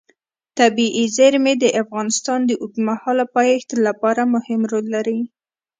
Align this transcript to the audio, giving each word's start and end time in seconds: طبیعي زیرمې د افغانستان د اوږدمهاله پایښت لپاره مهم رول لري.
طبیعي 0.59 1.05
زیرمې 1.17 1.53
د 1.63 1.65
افغانستان 1.81 2.39
د 2.45 2.51
اوږدمهاله 2.61 3.25
پایښت 3.35 3.69
لپاره 3.85 4.21
مهم 4.35 4.61
رول 4.71 4.85
لري. 4.95 5.19